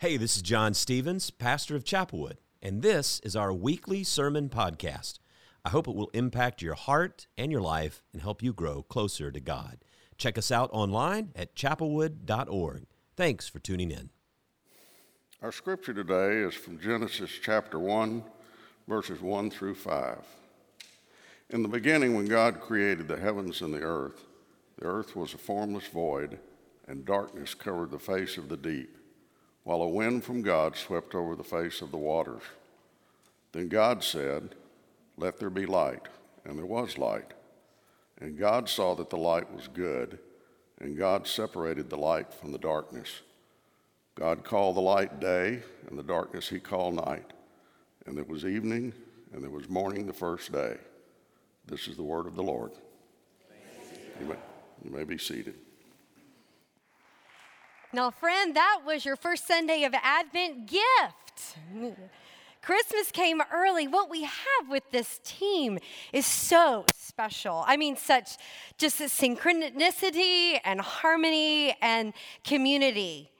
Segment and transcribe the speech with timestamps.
[0.00, 5.18] Hey, this is John Stephens, pastor of Chapelwood, and this is our weekly sermon podcast.
[5.62, 9.30] I hope it will impact your heart and your life and help you grow closer
[9.30, 9.84] to God.
[10.16, 12.86] Check us out online at chapelwood.org.
[13.14, 14.08] Thanks for tuning in.
[15.42, 18.24] Our scripture today is from Genesis chapter 1,
[18.88, 20.16] verses 1 through 5.
[21.50, 24.24] In the beginning, when God created the heavens and the earth,
[24.78, 26.38] the earth was a formless void,
[26.88, 28.96] and darkness covered the face of the deep
[29.64, 32.42] while a wind from God swept over the face of the waters.
[33.52, 34.54] Then God said,
[35.16, 36.08] Let there be light,
[36.44, 37.32] and there was light.
[38.20, 40.18] And God saw that the light was good,
[40.80, 43.22] and God separated the light from the darkness.
[44.14, 47.32] God called the light day, and the darkness he called night.
[48.06, 48.92] And there was evening,
[49.32, 50.76] and there was morning the first day.
[51.66, 52.72] This is the word of the Lord.
[54.20, 54.36] You may,
[54.84, 55.54] you may be seated.
[57.92, 61.56] Now, friend, that was your first Sunday of Advent gift.
[62.62, 63.88] Christmas came early.
[63.88, 65.78] What we have with this team
[66.12, 67.64] is so special.
[67.66, 68.36] I mean, such
[68.78, 72.12] just a synchronicity and harmony and
[72.44, 73.30] community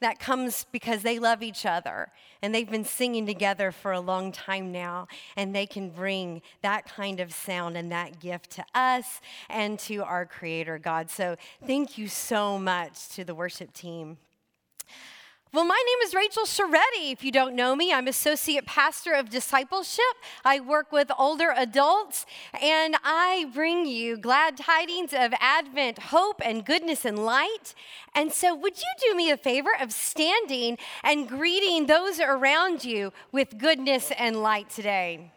[0.00, 2.08] that comes because they love each other
[2.42, 5.06] and they've been singing together for a long time now
[5.36, 9.98] and they can bring that kind of sound and that gift to us and to
[9.98, 11.10] our creator god.
[11.10, 14.18] So thank you so much to the worship team
[15.52, 17.10] well, my name is Rachel Sharetti.
[17.10, 20.04] If you don't know me, I'm Associate Pastor of Discipleship.
[20.44, 22.24] I work with older adults,
[22.62, 27.74] and I bring you glad tidings of Advent, hope, and goodness and light.
[28.14, 33.12] And so, would you do me a favor of standing and greeting those around you
[33.32, 35.32] with goodness and light today?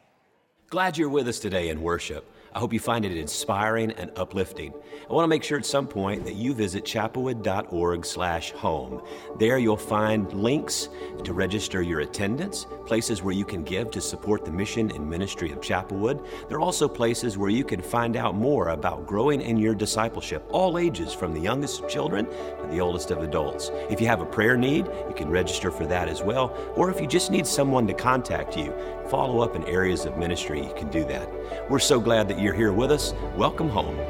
[0.69, 2.32] Glad you're with us today in worship.
[2.55, 4.75] I hope you find it inspiring and uplifting.
[5.09, 9.01] I want to make sure at some point that you visit chapelwood.org/home.
[9.39, 10.89] There you'll find links
[11.23, 15.51] to register your attendance, places where you can give to support the mission and ministry
[15.51, 16.23] of Chapelwood.
[16.47, 20.47] There are also places where you can find out more about growing in your discipleship,
[20.51, 23.71] all ages from the youngest of children to the oldest of adults.
[23.89, 27.01] If you have a prayer need, you can register for that as well, or if
[27.01, 28.71] you just need someone to contact you,
[29.09, 31.29] follow up in areas of ministry, you can do that.
[31.69, 33.13] We're so glad that you're here with us.
[33.35, 33.97] Welcome home.
[33.97, 34.05] We're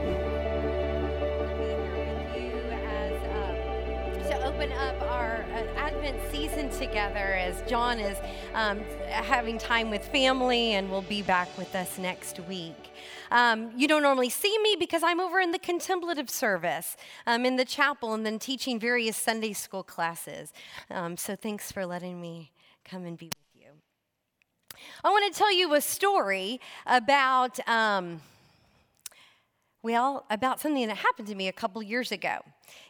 [2.33, 3.15] here with
[4.23, 5.45] you to open up our
[5.77, 8.17] Advent season together as John is
[8.53, 12.91] um, having time with family and will be back with us next week.
[13.31, 16.95] Um, you don't normally see me because I'm over in the contemplative service
[17.25, 20.53] um, in the chapel and then teaching various Sunday school classes.
[20.91, 22.51] Um, so thanks for letting me
[22.85, 23.52] come and be with you.
[25.03, 27.59] I want to tell you a story about.
[27.67, 28.21] Um,
[29.83, 32.37] well, about something that happened to me a couple years ago.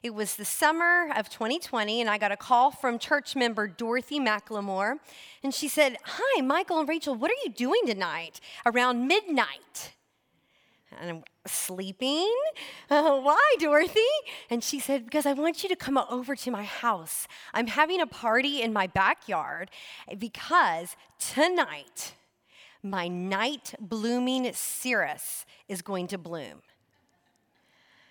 [0.04, 4.20] It was the summer of 2020, and I got a call from church member Dorothy
[4.20, 5.00] McLemore.
[5.44, 9.94] And she said, Hi, Michael and Rachel, what are you doing tonight around midnight?
[11.02, 12.34] And sleeping.
[12.90, 14.02] Uh, why, Dorothy?
[14.50, 17.28] And she said, Because I want you to come over to my house.
[17.54, 19.70] I'm having a party in my backyard
[20.18, 22.14] because tonight,
[22.82, 26.62] my night blooming cereus is going to bloom.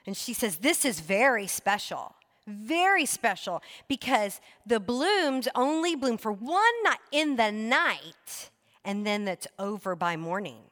[0.07, 2.15] And she says, This is very special.
[2.47, 8.51] Very special because the blooms only bloom for one night in the night
[8.85, 10.63] and then that's over by morning.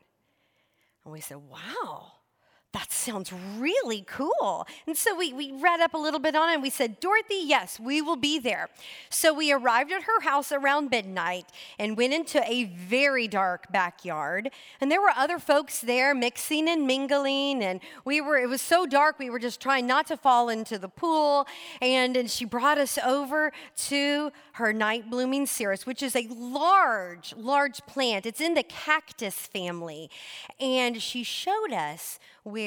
[1.04, 2.12] And we said, Wow,
[2.72, 4.66] that sounds really cool.
[4.86, 7.40] And so we, we read up a little bit on it and we said, Dorothy,
[7.42, 8.68] yes, we will be there.
[9.08, 11.46] So we arrived at her house around midnight
[11.80, 14.50] and went into a very dark backyard.
[14.80, 17.64] And there were other folks there mixing and mingling.
[17.64, 20.78] And we were, it was so dark, we were just trying not to fall into
[20.78, 21.48] the pool.
[21.82, 23.52] And, and she brought us over
[23.88, 28.26] to her night blooming cereus, which is a large, large plant.
[28.26, 30.08] It's in the cactus family.
[30.60, 32.59] And she showed us where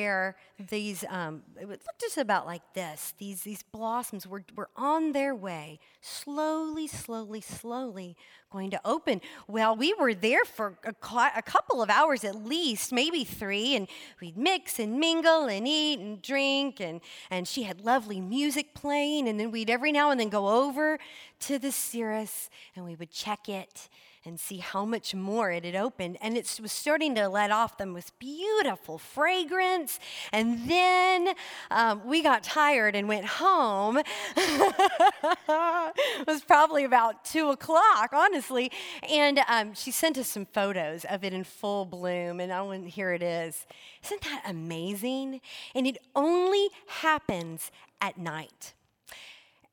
[0.70, 3.14] these, um, it looked just about like this.
[3.18, 8.16] These, these blossoms were, were on their way, slowly, slowly, slowly
[8.52, 9.22] going to open.
[9.48, 10.94] Well, we were there for a,
[11.36, 13.88] a couple of hours at least, maybe three, and
[14.22, 16.80] we'd mix and mingle and eat and drink.
[16.80, 19.28] And, and she had lovely music playing.
[19.28, 21.00] And then we'd every now and then go over
[21.42, 23.90] to the cereus and we would check it
[24.26, 26.18] and see how much more it had opened.
[26.22, 30.00] And it was starting to let off the most beautiful fragrance.
[30.32, 31.36] And then
[31.70, 33.98] um, we got tired and went home.
[34.38, 38.72] it was probably about two o'clock, honestly.
[39.10, 42.40] And um, she sent us some photos of it in full bloom.
[42.40, 43.66] And and here it is.
[44.06, 45.42] Isn't that amazing?
[45.76, 47.72] And it only happens
[48.02, 48.74] at night.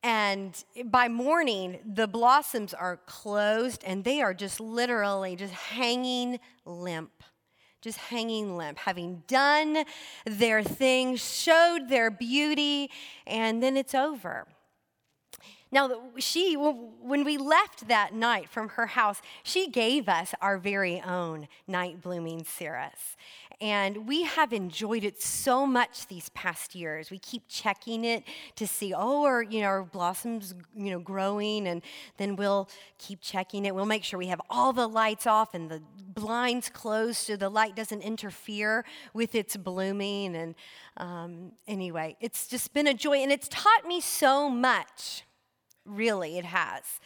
[0.03, 7.11] And by morning, the blossoms are closed and they are just literally just hanging limp.
[7.83, 9.85] Just hanging limp, having done
[10.27, 12.91] their thing, showed their beauty,
[13.27, 14.47] and then it's over.
[15.73, 21.01] Now, she, when we left that night from her house, she gave us our very
[21.01, 23.17] own night blooming cereus.
[23.61, 27.11] And we have enjoyed it so much these past years.
[27.11, 28.25] We keep checking it
[28.57, 31.67] to see, oh, are, you know, our blossoms, you know, growing?
[31.67, 31.83] And
[32.17, 33.75] then we'll keep checking it.
[33.75, 37.51] We'll make sure we have all the lights off and the blinds closed so the
[37.51, 40.35] light doesn't interfere with its blooming.
[40.35, 40.55] And
[40.97, 43.19] um, anyway, it's just been a joy.
[43.19, 45.25] And it's taught me so much
[45.85, 47.01] Really, it has.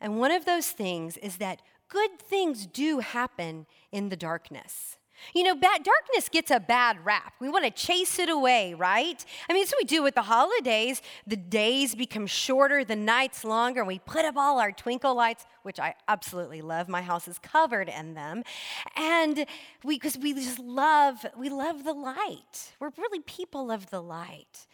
[0.00, 4.98] And one of those things is that good things do happen in the darkness.
[5.34, 7.34] You know, bad, darkness gets a bad rap.
[7.40, 9.24] We want to chase it away, right?
[9.48, 11.02] I mean, what we do with the holidays.
[11.26, 15.46] The days become shorter, the nights longer, and we put up all our twinkle lights,
[15.62, 16.88] which I absolutely love.
[16.88, 18.42] My house is covered in them.
[18.96, 19.46] And
[19.84, 22.72] we, because we just love, we love the light.
[22.80, 24.66] We're really people of the light.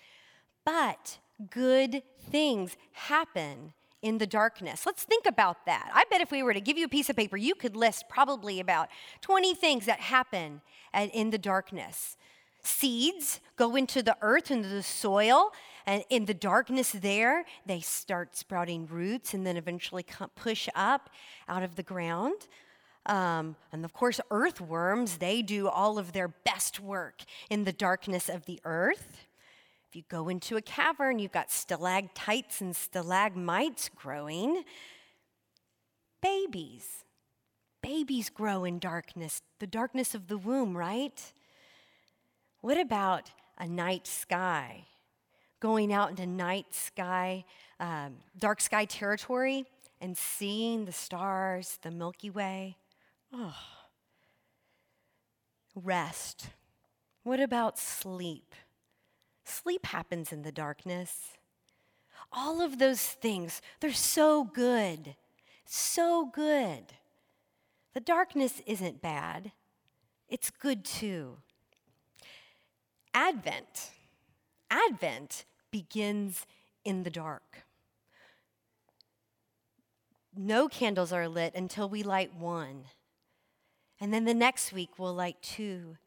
[0.65, 1.19] But
[1.51, 4.85] good things happen in the darkness.
[4.85, 5.91] Let's think about that.
[5.95, 8.09] I bet if we were to give you a piece of paper, you could list
[8.09, 8.89] probably about
[9.21, 10.61] 20 things that happen
[10.93, 12.17] in the darkness.
[12.65, 15.53] Seeds go into the earth, into the soil,
[15.87, 20.05] and in the darkness there, they start sprouting roots and then eventually
[20.37, 21.11] push up
[21.49, 22.47] out of the ground.
[23.07, 28.29] Um, and of course, earthworms, they do all of their best work in the darkness
[28.29, 29.27] of the earth.
[29.93, 34.65] If you go into a cavern, you've got stalactites and stalagmites growing.
[36.23, 37.05] Babies.
[37.83, 41.21] Babies grow in darkness, the darkness of the womb, right?
[42.63, 44.87] What about a night sky?
[45.61, 47.45] Going out into night sky,
[47.79, 49.67] um, dark sky territory,
[50.01, 52.79] and seeing the stars, the Milky Way.
[53.31, 53.59] Oh.
[55.75, 56.47] Rest.
[57.25, 58.55] What about sleep?
[59.53, 61.37] Sleep happens in the darkness.
[62.33, 65.15] All of those things, they're so good,
[65.67, 66.95] so good.
[67.93, 69.53] The darkness isn't bad,
[70.29, 71.37] it's good too.
[73.13, 73.91] Advent,
[74.71, 76.47] Advent begins
[76.83, 77.65] in the dark.
[80.35, 82.85] No candles are lit until we light one.
[84.01, 85.99] And then the next week we'll light two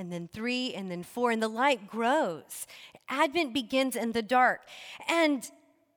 [0.00, 2.66] and then three, and then four, and the light grows.
[3.08, 4.62] Advent begins in the dark.
[5.08, 5.48] And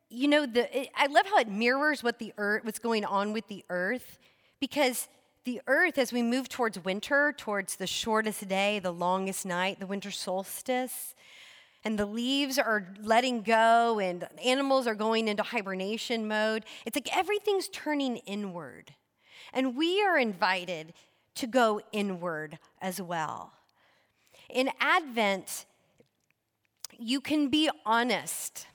[0.10, 3.34] you know, the, it, I love how it mirrors what the earth, what's going on
[3.34, 4.20] with the earth,
[4.60, 5.08] because
[5.44, 9.88] the earth, as we move towards winter, towards the shortest day, the longest night, the
[9.88, 11.16] winter solstice,
[11.84, 16.64] and the leaves are letting go, and animals are going into hibernation mode.
[16.86, 18.94] It's like everything's turning inward.
[19.52, 20.94] And we are invited
[21.36, 23.52] to go inward as well.
[24.50, 25.66] In Advent,
[26.98, 28.68] you can be honest.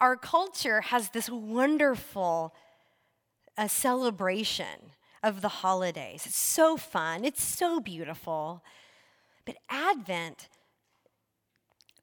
[0.00, 2.54] Our culture has this wonderful
[3.56, 6.26] uh, celebration of the holidays.
[6.26, 8.62] It's so fun, it's so beautiful.
[9.44, 10.48] But Advent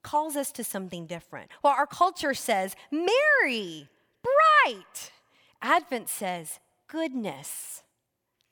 [0.02, 1.50] calls us to something different.
[1.64, 3.90] Well, our culture says, merry,
[4.22, 5.12] bright.
[5.62, 7.84] Advent says, goodness,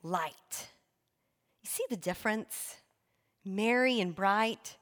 [0.01, 0.69] light.
[1.62, 2.77] You see the difference?
[3.45, 4.77] Merry and bright,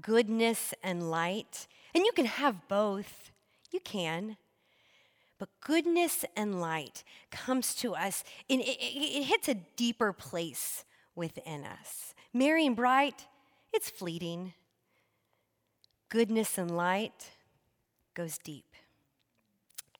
[0.00, 1.66] goodness and light.
[1.94, 3.30] And you can have both.
[3.70, 4.36] You can.
[5.38, 10.84] But goodness and light comes to us, and it, it, it hits a deeper place
[11.14, 12.12] within us.
[12.34, 13.26] Merry and bright,
[13.72, 14.54] it's fleeting.
[16.08, 17.30] Goodness and light
[18.14, 18.74] goes deep,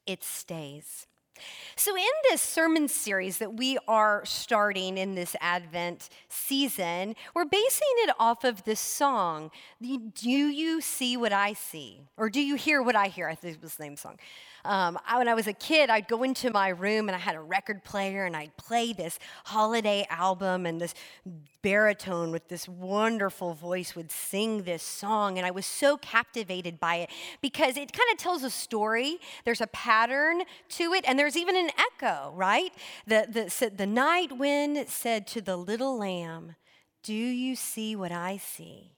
[0.07, 1.07] it stays.
[1.76, 7.88] So, in this sermon series that we are starting in this Advent season, we're basing
[7.99, 12.02] it off of this song, Do You See What I See?
[12.16, 13.28] Or Do You Hear What I Hear?
[13.28, 14.18] I think it was the name song.
[14.64, 17.36] Um, I, when I was a kid, I'd go into my room and I had
[17.36, 20.94] a record player and I'd play this holiday album, and this
[21.62, 25.38] baritone with this wonderful voice would sing this song.
[25.38, 27.10] And I was so captivated by it
[27.40, 29.18] because it kind of tells a story.
[29.44, 32.72] There's a pattern to it, and there's even an echo, right?
[33.06, 36.56] The, the, the night wind said to the little lamb,
[37.02, 38.92] Do you see what I see?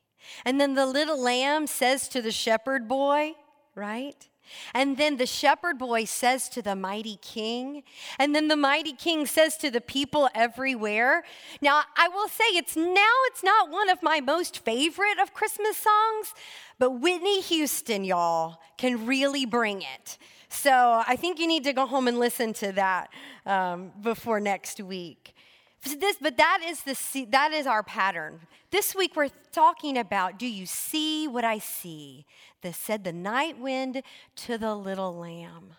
[0.44, 3.32] And then the little lamb says to the shepherd boy,
[3.74, 4.28] right?
[4.74, 7.82] And then the shepherd boy says to the mighty king,
[8.18, 11.24] and then the mighty king says to the people everywhere.
[11.60, 15.76] Now, I will say it's now it's not one of my most favorite of Christmas
[15.76, 16.34] songs,
[16.78, 20.18] but Whitney Houston, y'all, can really bring it.
[20.48, 23.10] So I think you need to go home and listen to that
[23.46, 25.34] um, before next week.
[25.82, 28.40] This, but that is, the, that is our pattern.
[28.70, 32.26] This week we're talking about do you see what I see?
[32.62, 34.02] That said the night wind
[34.36, 35.74] to the little lamb.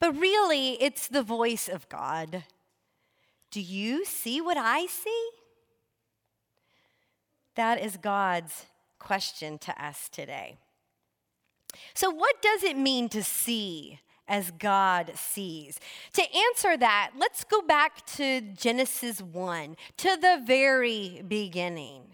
[0.00, 2.44] But really, it's the voice of God.
[3.50, 5.30] Do you see what I see?
[7.54, 8.66] That is God's
[8.98, 10.56] question to us today.
[11.94, 15.78] So, what does it mean to see as God sees?
[16.14, 22.04] To answer that, let's go back to Genesis 1, to the very beginning,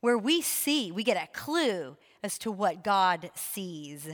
[0.00, 4.06] where we see, we get a clue as to what God sees.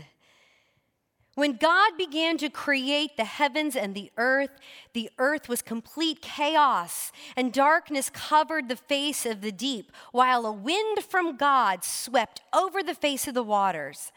[1.34, 4.50] When God began to create the heavens and the earth,
[4.94, 10.52] the earth was complete chaos, and darkness covered the face of the deep, while a
[10.52, 14.12] wind from God swept over the face of the waters.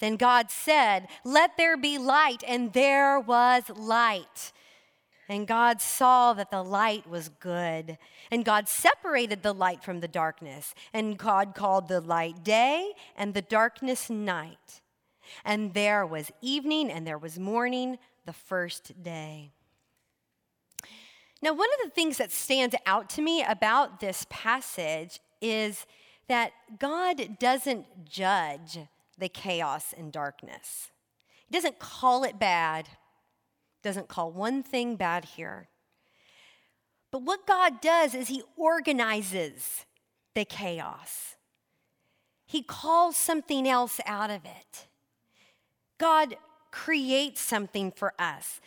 [0.00, 4.52] Then God said, Let there be light, and there was light.
[5.28, 7.96] And God saw that the light was good.
[8.30, 10.74] And God separated the light from the darkness.
[10.92, 14.82] And God called the light day and the darkness night.
[15.44, 19.52] And there was evening and there was morning the first day.
[21.40, 25.86] Now, one of the things that stands out to me about this passage is
[26.28, 28.78] that God doesn't judge
[29.18, 30.90] the chaos and darkness.
[31.46, 32.88] He doesn't call it bad,
[33.82, 35.68] doesn't call one thing bad here.
[37.10, 39.86] But what God does is He organizes
[40.34, 41.36] the chaos,
[42.46, 44.86] He calls something else out of it.
[45.98, 46.36] God
[46.70, 48.60] creates something for us.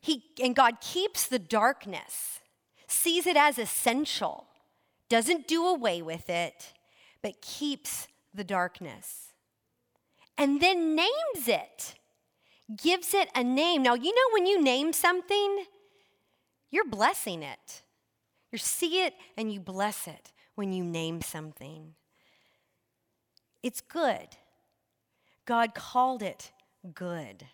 [0.00, 2.40] He, and God keeps the darkness,
[2.86, 4.46] sees it as essential,
[5.08, 6.74] doesn't do away with it,
[7.22, 9.25] but keeps the darkness
[10.38, 11.94] and then names it,
[12.76, 13.82] gives it a name.
[13.82, 15.64] Now, you know, when you name something,
[16.70, 17.82] you're blessing it.
[18.52, 21.94] You see it and you bless it when you name something.
[23.62, 24.28] It's good.
[25.44, 26.52] God called it
[26.94, 27.46] good.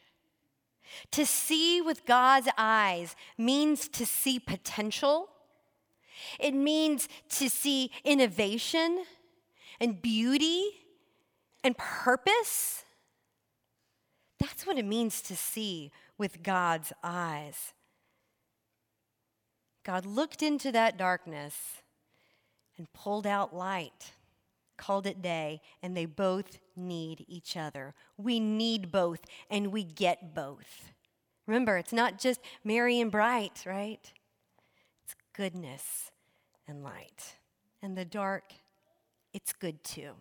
[1.12, 5.28] To see with God's eyes means to see potential.
[6.38, 9.04] It means to see innovation
[9.80, 10.81] and beauty
[11.64, 12.84] and purpose.
[14.38, 17.74] That's what it means to see with God's eyes.
[19.84, 21.82] God looked into that darkness
[22.78, 24.12] and pulled out light,
[24.76, 27.94] called it day, and they both need each other.
[28.16, 30.92] We need both, and we get both.
[31.46, 34.12] Remember, it's not just merry and bright, right?
[35.04, 36.10] It's goodness
[36.66, 37.36] and light.
[37.82, 38.52] And the dark,
[39.32, 40.12] it's good too.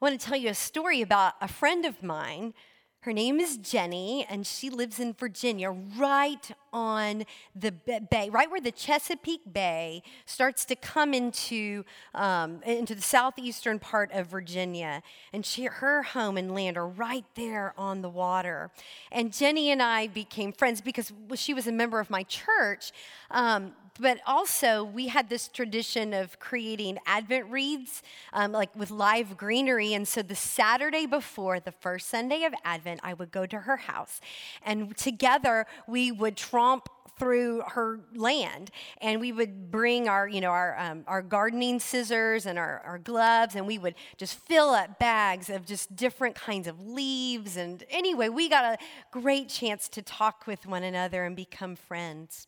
[0.00, 2.54] I want to tell you a story about a friend of mine.
[3.00, 8.62] Her name is Jenny, and she lives in Virginia, right on the bay, right where
[8.62, 15.02] the Chesapeake Bay starts to come into, um, into the southeastern part of Virginia.
[15.34, 18.70] And she, her home and land are right there on the water.
[19.12, 22.92] And Jenny and I became friends because she was a member of my church.
[23.30, 28.02] Um, but also we had this tradition of creating Advent wreaths,
[28.32, 29.92] um, like with live greenery.
[29.94, 33.76] And so the Saturday before the first Sunday of Advent, I would go to her
[33.76, 34.20] house,
[34.62, 36.88] and together we would tromp
[37.18, 38.70] through her land.
[39.02, 42.98] And we would bring our you know our, um, our gardening scissors and our, our
[42.98, 43.54] gloves.
[43.54, 47.58] And we would just fill up bags of just different kinds of leaves.
[47.58, 48.78] And anyway we got a
[49.10, 52.46] great chance to talk with one another and become friends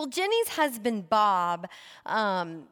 [0.00, 1.68] well, Jenny's husband, Bob,
[2.06, 2.62] um,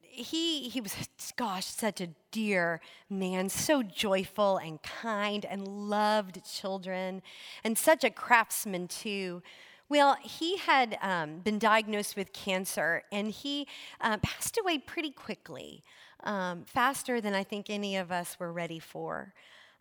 [0.00, 0.94] he, he was,
[1.34, 7.22] gosh, such a dear man, so joyful and kind and loved children,
[7.64, 9.42] and such a craftsman, too.
[9.88, 13.66] Well, he had um, been diagnosed with cancer and he
[14.00, 15.82] uh, passed away pretty quickly,
[16.22, 19.34] um, faster than I think any of us were ready for.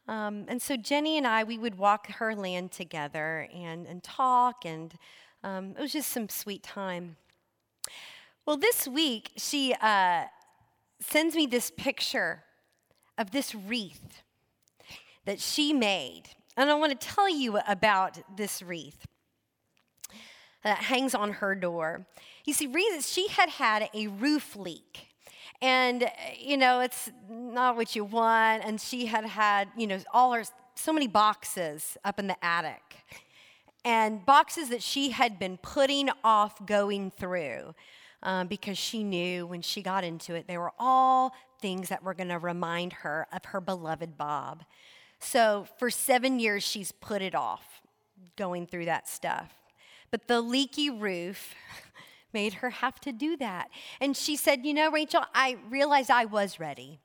[0.07, 4.65] Um, and so Jenny and I, we would walk her land together and, and talk
[4.65, 4.91] and
[5.43, 7.15] um, it was just some sweet time.
[8.45, 10.23] Well, this week, she uh,
[10.99, 12.43] sends me this picture
[13.17, 14.23] of this wreath
[15.25, 16.23] that she made.
[16.57, 19.05] And I want to tell you about this wreath
[20.63, 22.05] that hangs on her door.
[22.45, 22.69] You see,
[23.01, 25.07] she had had a roof leak.
[25.61, 28.63] And, you know, it's not what you want.
[28.65, 30.43] And she had had, you know, all her,
[30.75, 32.81] so many boxes up in the attic.
[33.85, 37.73] And boxes that she had been putting off going through
[38.23, 42.13] um, because she knew when she got into it, they were all things that were
[42.13, 44.63] going to remind her of her beloved Bob.
[45.19, 47.81] So for seven years, she's put it off
[48.35, 49.53] going through that stuff.
[50.11, 51.53] But the leaky roof
[52.33, 53.69] made her have to do that.
[54.01, 56.99] And she said, You know, Rachel, I realized I was ready.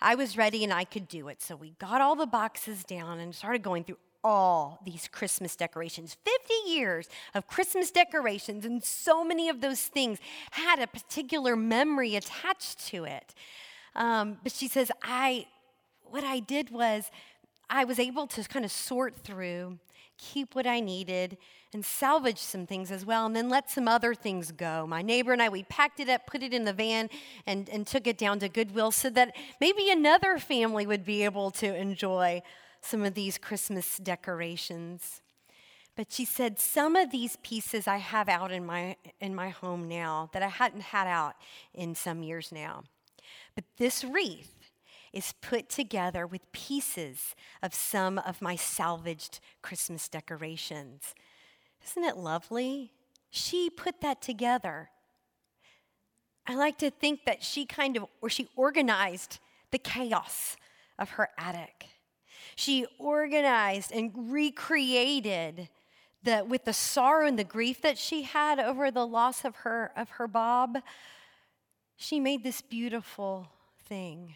[0.00, 1.42] I was ready and I could do it.
[1.42, 6.16] So we got all the boxes down and started going through all these Christmas decorations.
[6.24, 10.18] 50 years of Christmas decorations, and so many of those things
[10.50, 13.34] had a particular memory attached to it.
[13.94, 15.46] Um, but she says, I,
[16.04, 17.10] what I did was,
[17.68, 19.78] I was able to kind of sort through,
[20.18, 21.38] keep what I needed,
[21.72, 24.86] and salvage some things as well, and then let some other things go.
[24.86, 27.08] My neighbor and I, we packed it up, put it in the van,
[27.46, 31.52] and, and took it down to Goodwill so that maybe another family would be able
[31.52, 32.42] to enjoy
[32.80, 35.22] some of these Christmas decorations.
[35.96, 39.88] But she said, Some of these pieces I have out in my, in my home
[39.88, 41.34] now that I hadn't had out
[41.74, 42.84] in some years now.
[43.54, 44.56] But this wreath
[45.12, 51.14] is put together with pieces of some of my salvaged Christmas decorations.
[51.84, 52.92] Isn't it lovely?
[53.30, 54.90] She put that together.
[56.46, 59.38] I like to think that she kind of, or she organized
[59.70, 60.56] the chaos
[60.98, 61.86] of her attic.
[62.60, 65.70] She organized and recreated
[66.22, 69.90] the, with the sorrow and the grief that she had over the loss of her,
[69.96, 70.76] of her Bob.
[71.96, 73.48] She made this beautiful
[73.88, 74.34] thing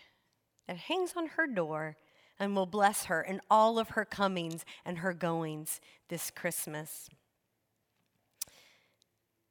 [0.66, 1.98] that hangs on her door
[2.40, 5.78] and will bless her in all of her comings and her goings
[6.08, 7.10] this Christmas.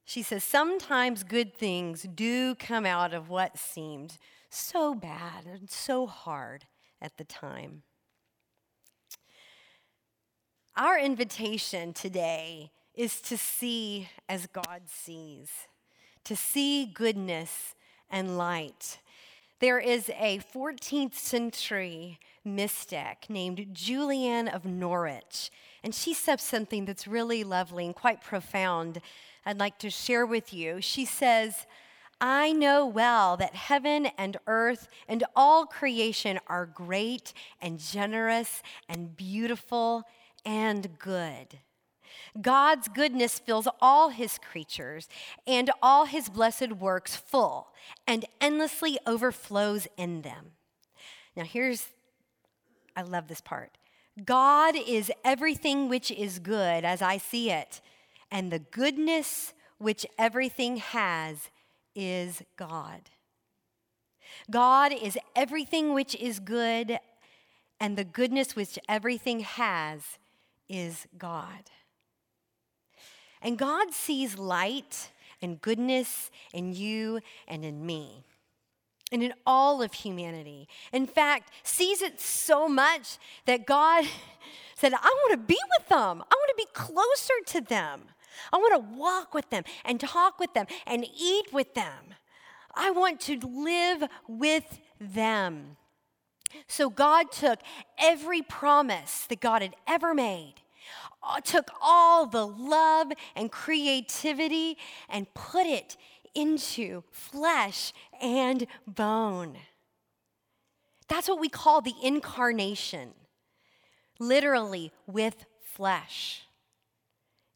[0.04, 4.18] She says, Sometimes good things do come out of what seemed
[4.50, 6.64] so bad and so hard
[7.00, 7.84] at the time.
[10.76, 15.48] Our invitation today is to see as God sees,
[16.24, 17.76] to see goodness
[18.10, 18.98] and light.
[19.60, 25.52] There is a 14th century mystic named Julian of Norwich,
[25.84, 29.00] and she says something that's really lovely and quite profound.
[29.46, 30.80] I'd like to share with you.
[30.80, 31.66] She says,
[32.20, 37.32] I know well that heaven and earth and all creation are great
[37.62, 40.04] and generous and beautiful
[40.44, 41.58] and good.
[42.40, 45.08] God's goodness fills all his creatures
[45.46, 47.68] and all his blessed works full
[48.06, 50.52] and endlessly overflows in them.
[51.36, 51.88] Now, here's,
[52.96, 53.70] I love this part.
[54.24, 57.80] God is everything which is good as I see it,
[58.30, 61.50] and the goodness which everything has
[61.96, 63.10] is God.
[64.50, 66.98] God is everything which is good,
[67.80, 70.18] and the goodness which everything has
[70.68, 71.70] is God.
[73.42, 75.10] And God sees light
[75.42, 78.24] and goodness in you and in me
[79.12, 80.66] and in all of humanity.
[80.92, 84.04] In fact, sees it so much that God
[84.76, 86.22] said, I want to be with them.
[86.22, 88.02] I want to be closer to them.
[88.52, 92.14] I want to walk with them and talk with them and eat with them.
[92.74, 95.76] I want to live with them.
[96.66, 97.60] So God took
[97.98, 100.54] every promise that God had ever made,
[101.22, 104.76] uh, took all the love and creativity
[105.08, 105.96] and put it
[106.34, 109.56] into flesh and bone.
[111.08, 113.10] That's what we call the incarnation,
[114.18, 116.42] literally with flesh.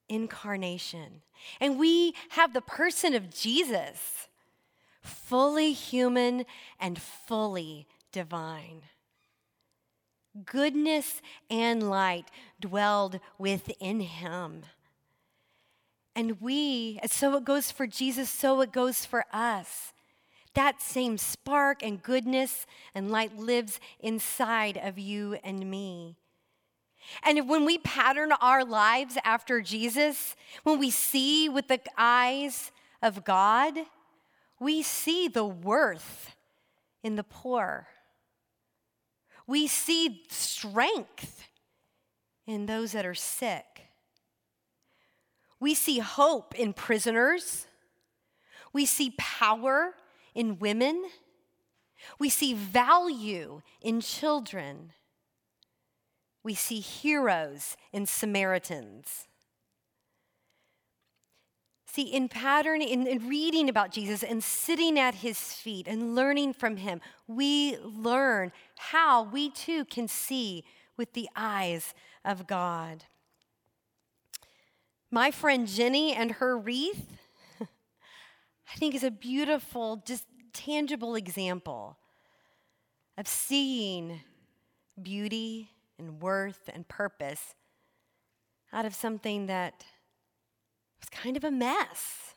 [0.09, 1.23] Incarnation.
[1.61, 4.29] And we have the person of Jesus,
[5.03, 6.45] fully human
[6.81, 7.87] and fully
[8.19, 8.83] divine.
[10.45, 12.27] Goodness and light
[12.59, 14.63] dwelled within him.
[16.17, 19.93] And we, so it goes for Jesus, so it goes for us.
[20.55, 26.17] That same spark and goodness and light lives inside of you and me.
[27.23, 33.25] And when we pattern our lives after Jesus, when we see with the eyes of
[33.25, 33.75] God,
[34.59, 36.35] we see the worth
[37.05, 37.87] in the poor.
[39.49, 41.49] We see strength
[42.47, 43.89] in those that are sick.
[45.59, 47.67] We see hope in prisoners.
[48.75, 49.95] We see power
[50.35, 51.07] in women.
[52.19, 54.93] We see value in children.
[56.43, 59.28] We see heroes in Samaritans.
[61.91, 66.53] See, in pattern, in, in, reading about Jesus and sitting at his feet and learning
[66.53, 70.65] from him, we learn how we too can see
[70.99, 71.95] with the eyes
[72.27, 73.05] of God.
[75.11, 77.19] My friend Jenny and her wreath,
[77.61, 81.97] I think, is a beautiful, just tangible example
[83.17, 84.21] of seeing
[85.03, 87.55] beauty and worth and purpose
[88.75, 89.85] out of something that
[91.01, 92.35] was kind of a mess.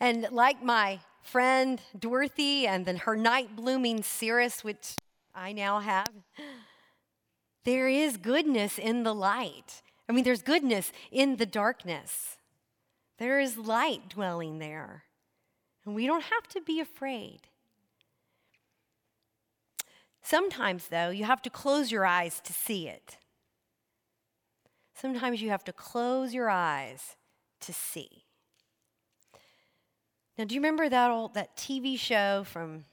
[0.00, 4.96] And like my friend Dorothy and then her night blooming cereus, which
[5.34, 6.10] I now have,
[7.64, 9.82] there is goodness in the light.
[10.08, 12.36] I mean, there's goodness in the darkness.
[13.18, 15.04] There is light dwelling there.
[15.86, 17.42] And we don't have to be afraid.
[20.22, 23.18] Sometimes, though, you have to close your eyes to see it.
[25.02, 27.16] Sometimes you have to close your eyes
[27.58, 28.22] to see.
[30.38, 32.84] Now, do you remember that old that TV show from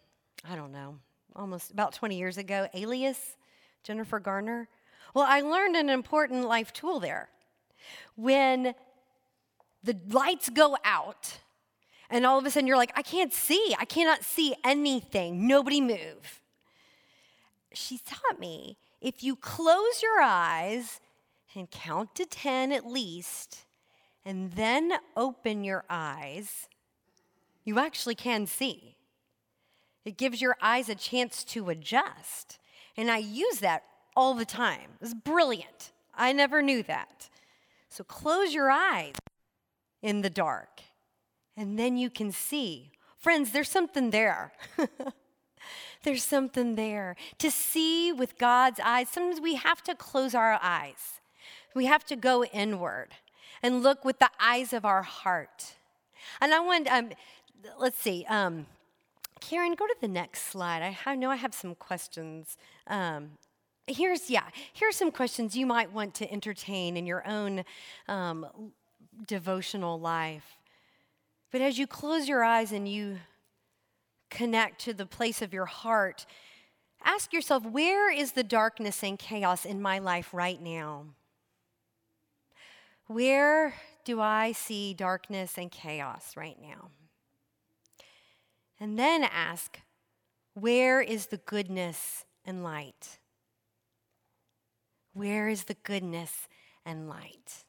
[0.44, 0.96] I don't know,
[1.36, 3.38] almost about 20 years ago, Alias,
[3.84, 4.68] Jennifer Garner?
[5.14, 7.30] Well, I learned an important life tool there.
[8.16, 8.74] When
[9.84, 11.38] the lights go out,
[12.10, 13.76] and all of a sudden you're like, I can't see.
[13.78, 15.46] I cannot see anything.
[15.46, 16.42] Nobody move.
[17.72, 21.00] She taught me if you close your eyes
[21.56, 23.66] and count to 10 at least,
[24.26, 26.68] and then open your eyes,
[27.64, 28.96] you actually can see.
[30.06, 32.60] It gives your eyes a chance to adjust.
[32.96, 33.84] And I use that
[34.16, 34.92] all the time.
[35.02, 35.92] It's brilliant.
[36.16, 37.30] I never knew that.
[37.90, 39.16] So close your eyes
[40.02, 40.82] in the dark,
[41.58, 42.92] and then you can see.
[43.18, 44.54] Friends, there's something there.
[46.04, 47.16] there's something there.
[47.40, 51.20] To see with God's eyes, sometimes we have to close our eyes.
[51.74, 53.10] We have to go inward
[53.62, 55.76] and look with the eyes of our heart.
[56.42, 57.10] And I want, um,
[57.80, 58.66] let's see, um,
[59.40, 60.82] Karen, go to the next slide.
[60.82, 62.58] I, I know I have some questions.
[62.88, 63.32] Um,
[63.88, 67.64] here's, yeah, here's some questions you might want to entertain in your own
[68.08, 68.48] um,
[69.28, 70.58] devotional life.
[71.52, 73.18] But as you close your eyes and you
[74.30, 76.26] connect to the place of your heart,
[77.04, 81.06] ask yourself where is the darkness and chaos in my life right now?
[83.10, 83.74] Where
[84.06, 86.92] do I see darkness and chaos right now?
[88.80, 89.80] And then ask,
[90.54, 93.18] where is the goodness and light?
[95.14, 96.48] Where is the goodness
[96.86, 97.64] and light?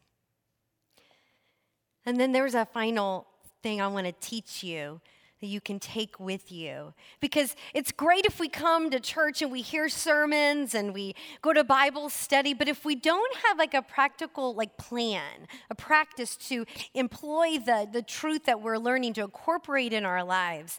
[2.05, 3.27] And then there's a final
[3.63, 5.01] thing I want to teach you
[5.41, 6.93] that you can take with you.
[7.21, 11.53] Because it's great if we come to church and we hear sermons and we go
[11.53, 16.37] to Bible study, but if we don't have like a practical like plan, a practice
[16.37, 20.79] to employ the, the truth that we're learning to incorporate in our lives,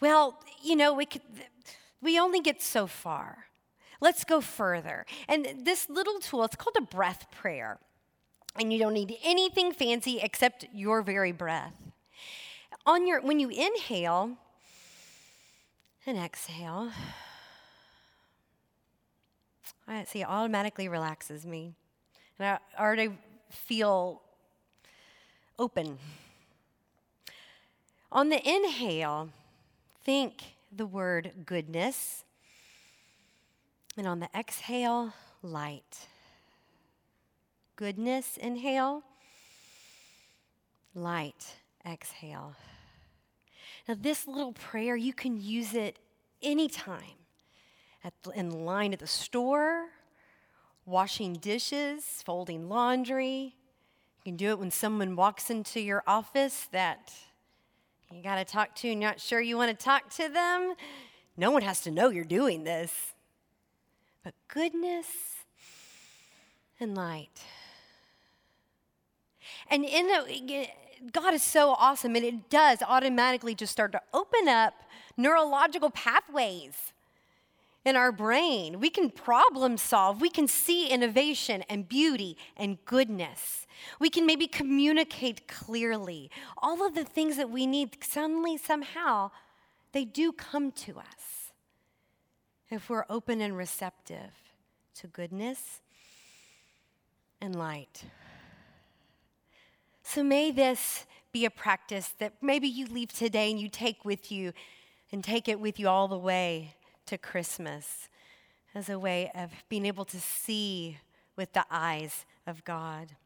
[0.00, 1.22] well, you know, we could,
[2.00, 3.46] we only get so far.
[4.00, 5.06] Let's go further.
[5.28, 7.78] And this little tool, it's called a breath prayer.
[8.58, 11.74] And you don't need anything fancy except your very breath
[12.86, 14.36] on your when you inhale
[16.06, 16.90] and exhale,
[19.88, 21.74] I see it automatically relaxes me.
[22.38, 23.10] And I already
[23.50, 24.22] feel
[25.58, 25.98] open.
[28.12, 29.30] On the inhale,
[30.04, 30.42] think
[30.74, 32.24] the word goodness.
[33.96, 36.06] And on the exhale, light.
[37.74, 39.02] Goodness, inhale.
[40.94, 42.54] Light, exhale.
[43.88, 45.98] Now, this little prayer, you can use it
[46.42, 47.18] anytime
[48.02, 49.86] at, in line at the store,
[50.84, 53.54] washing dishes, folding laundry.
[54.18, 57.12] You can do it when someone walks into your office that
[58.12, 60.74] you got to talk to not sure you want to talk to them.
[61.36, 62.92] No one has to know you're doing this.
[64.22, 65.06] But goodness
[66.80, 67.42] and light.
[69.70, 70.68] And in the,
[71.12, 74.74] God is so awesome, and it does automatically just start to open up
[75.16, 76.92] neurological pathways
[77.84, 78.80] in our brain.
[78.80, 83.66] We can problem solve, we can see innovation and beauty and goodness.
[84.00, 86.30] We can maybe communicate clearly.
[86.58, 89.30] All of the things that we need, suddenly, somehow,
[89.92, 91.52] they do come to us
[92.70, 94.32] if we're open and receptive
[94.96, 95.80] to goodness
[97.40, 98.04] and light.
[100.08, 104.30] So may this be a practice that maybe you leave today and you take with
[104.30, 104.52] you
[105.10, 108.08] and take it with you all the way to Christmas
[108.72, 110.98] as a way of being able to see
[111.34, 113.16] with the eyes of God.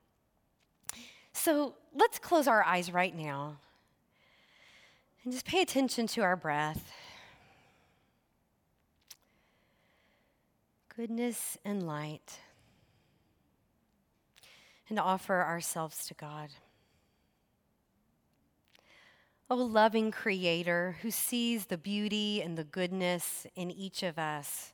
[1.35, 3.59] So let's close our eyes right now
[5.23, 6.93] and just pay attention to our breath.
[10.97, 12.39] Goodness and light.
[14.89, 16.49] And offer ourselves to God.
[19.53, 24.73] O loving Creator who sees the beauty and the goodness in each of us,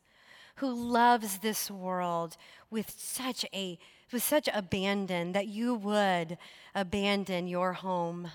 [0.57, 2.37] who loves this world
[2.71, 3.79] with such a
[4.13, 6.37] with such abandon that you would
[6.75, 8.31] abandon your home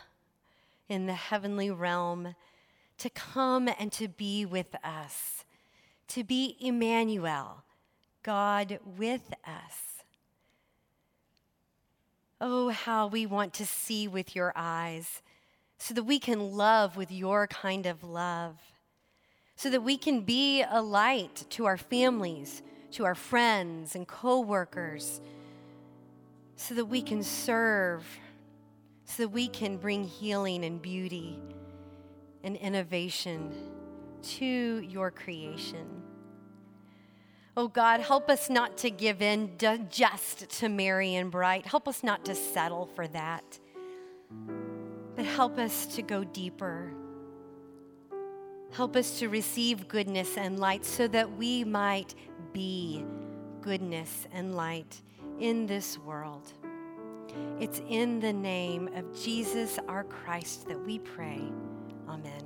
[0.89, 2.35] in the heavenly realm
[2.97, 5.45] to come and to be with us,
[6.09, 7.63] to be Emmanuel,
[8.23, 10.03] God with us.
[12.41, 15.21] Oh, how we want to see with your eyes
[15.81, 18.55] so that we can love with your kind of love,
[19.55, 25.21] so that we can be a light to our families, to our friends and coworkers,
[26.55, 28.05] so that we can serve,
[29.05, 31.39] so that we can bring healing and beauty
[32.43, 33.51] and innovation
[34.21, 36.03] to your creation.
[37.57, 39.57] Oh God, help us not to give in
[39.89, 41.65] just to Merry and Bright.
[41.65, 43.57] Help us not to settle for that
[45.21, 46.91] but help us to go deeper.
[48.71, 52.15] Help us to receive goodness and light so that we might
[52.53, 53.05] be
[53.61, 54.99] goodness and light
[55.39, 56.51] in this world.
[57.59, 61.43] It's in the name of Jesus our Christ that we pray.
[62.09, 62.40] Amen.